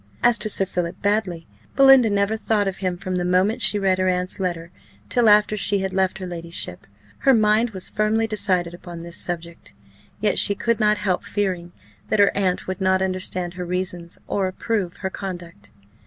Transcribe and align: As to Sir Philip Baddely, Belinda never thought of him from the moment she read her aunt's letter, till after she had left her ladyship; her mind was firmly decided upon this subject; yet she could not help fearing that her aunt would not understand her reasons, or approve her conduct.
As 0.23 0.39
to 0.39 0.49
Sir 0.49 0.65
Philip 0.65 0.99
Baddely, 1.03 1.45
Belinda 1.75 2.09
never 2.09 2.35
thought 2.35 2.67
of 2.67 2.77
him 2.77 2.97
from 2.97 3.17
the 3.17 3.23
moment 3.23 3.61
she 3.61 3.77
read 3.77 3.99
her 3.99 4.07
aunt's 4.07 4.39
letter, 4.39 4.71
till 5.09 5.29
after 5.29 5.55
she 5.55 5.77
had 5.77 5.93
left 5.93 6.17
her 6.17 6.25
ladyship; 6.25 6.87
her 7.19 7.35
mind 7.35 7.69
was 7.69 7.91
firmly 7.91 8.25
decided 8.25 8.73
upon 8.73 9.03
this 9.03 9.17
subject; 9.17 9.75
yet 10.19 10.39
she 10.39 10.55
could 10.55 10.79
not 10.79 10.97
help 10.97 11.23
fearing 11.23 11.71
that 12.09 12.17
her 12.17 12.35
aunt 12.35 12.65
would 12.65 12.81
not 12.81 13.03
understand 13.03 13.53
her 13.53 13.63
reasons, 13.63 14.17
or 14.27 14.47
approve 14.47 14.95
her 15.01 15.11
conduct. 15.11 15.69